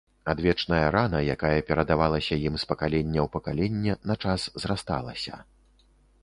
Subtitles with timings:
[0.31, 5.39] Адвечная рана, якая перадавалася ім з пакалення ў пакаленне, на час зрасталася.